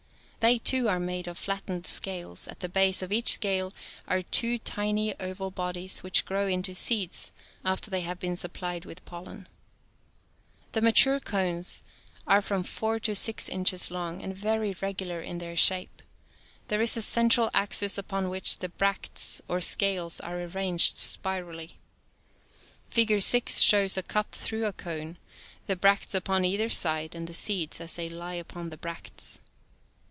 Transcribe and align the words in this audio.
They, 0.39 0.57
too, 0.57 0.89
are 0.89 0.99
made 0.99 1.27
of 1.27 1.37
flattened 1.37 1.85
scales, 1.85 2.47
at 2.47 2.61
the 2.61 2.67
base 2.67 3.03
of 3.03 3.11
89 3.11 3.17
«each 3.19 3.31
scale 3.33 3.73
are 4.07 4.23
two 4.23 4.57
tiny 4.57 5.13
oval 5.19 5.51
bodies 5.51 5.99
which 6.01 6.25
grow 6.25 6.47
into 6.47 6.73
seeds 6.73 7.31
after 7.63 7.91
they 7.91 8.01
have 8.01 8.17
been 8.19 8.35
supplied 8.35 8.83
with 8.83 9.05
pollen 9.05 9.41
(Fig 9.41 10.63
5. 10.63 10.69
^) 10.69 10.71
The 10.71 10.81
mature 10.81 11.19
cones 11.19 11.83
are 12.25 12.41
from 12.41 12.63
four 12.63 12.99
to 13.01 13.15
six 13.15 13.49
inches 13.49 13.91
long, 13.91 14.23
and 14.23 14.35
very 14.35 14.75
regular 14.81 15.21
in 15.21 15.37
their 15.37 15.55
shape. 15.55 16.01
There 16.69 16.81
is 16.81 16.97
a 16.97 17.03
central 17.03 17.51
axis 17.53 17.99
upon 17.99 18.27
which 18.27 18.57
the 18.57 18.69
bracts 18.69 19.43
or 19.47 19.61
scales 19.61 20.19
are 20.21 20.41
arranged 20.41 20.97
spirally. 20.97 21.77
Figure 22.89 23.21
6 23.21 23.59
shows 23.59 23.95
a 23.95 24.01
cut 24.01 24.31
through 24.31 24.65
a 24.65 24.73
cone, 24.73 25.19
the 25.67 25.75
bracts 25.75 26.15
upon 26.15 26.45
either 26.45 26.69
side, 26.69 27.13
and 27.13 27.27
the 27.27 27.35
seeds 27.35 27.79
as 27.79 27.95
they 27.95 28.09
lie 28.09 28.33
upon 28.33 28.71
the 28.71 28.77
bracts. 28.77 29.39